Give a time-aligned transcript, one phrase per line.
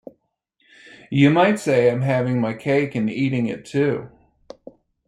[1.11, 4.09] You might say I'm having my cake and eating it too.